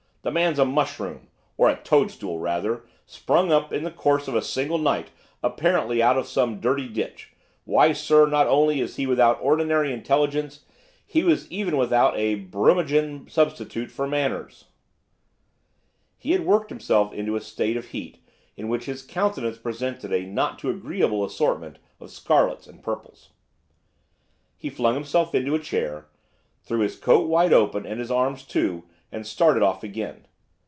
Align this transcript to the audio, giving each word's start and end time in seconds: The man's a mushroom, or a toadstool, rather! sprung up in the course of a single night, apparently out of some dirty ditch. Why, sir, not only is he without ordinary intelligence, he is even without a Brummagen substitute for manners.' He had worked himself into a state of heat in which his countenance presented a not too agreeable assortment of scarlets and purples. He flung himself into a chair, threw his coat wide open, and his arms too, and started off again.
The 0.23 0.29
man's 0.29 0.59
a 0.59 0.65
mushroom, 0.65 1.29
or 1.57 1.67
a 1.67 1.77
toadstool, 1.81 2.37
rather! 2.37 2.83
sprung 3.07 3.51
up 3.51 3.73
in 3.73 3.83
the 3.83 3.89
course 3.89 4.27
of 4.27 4.35
a 4.35 4.41
single 4.43 4.77
night, 4.77 5.09
apparently 5.41 5.99
out 6.03 6.15
of 6.15 6.27
some 6.27 6.59
dirty 6.59 6.87
ditch. 6.87 7.33
Why, 7.65 7.91
sir, 7.93 8.27
not 8.27 8.45
only 8.45 8.81
is 8.81 8.97
he 8.97 9.07
without 9.07 9.39
ordinary 9.41 9.91
intelligence, 9.91 10.59
he 11.07 11.21
is 11.21 11.51
even 11.51 11.75
without 11.75 12.15
a 12.17 12.35
Brummagen 12.35 13.27
substitute 13.31 13.89
for 13.89 14.07
manners.' 14.07 14.65
He 16.19 16.33
had 16.33 16.45
worked 16.45 16.69
himself 16.69 17.11
into 17.13 17.35
a 17.35 17.41
state 17.41 17.75
of 17.75 17.85
heat 17.87 18.19
in 18.55 18.67
which 18.69 18.85
his 18.85 19.01
countenance 19.01 19.57
presented 19.57 20.13
a 20.13 20.27
not 20.27 20.59
too 20.59 20.69
agreeable 20.69 21.25
assortment 21.25 21.79
of 21.99 22.11
scarlets 22.11 22.67
and 22.67 22.83
purples. 22.83 23.29
He 24.55 24.69
flung 24.69 24.93
himself 24.93 25.33
into 25.33 25.55
a 25.55 25.59
chair, 25.59 26.05
threw 26.61 26.81
his 26.81 26.95
coat 26.95 27.27
wide 27.27 27.51
open, 27.53 27.87
and 27.87 27.99
his 27.99 28.11
arms 28.11 28.43
too, 28.43 28.83
and 29.13 29.27
started 29.27 29.61
off 29.61 29.83
again. 29.83 30.23